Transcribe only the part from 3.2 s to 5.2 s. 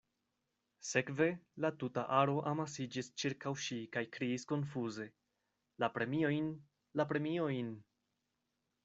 ĉirkaŭ ŝi kaj kriis konfuze